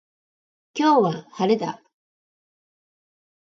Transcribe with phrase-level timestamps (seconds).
[0.73, 1.79] 今日は、晴れだ。